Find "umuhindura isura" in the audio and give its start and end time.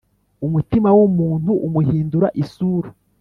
1.67-2.89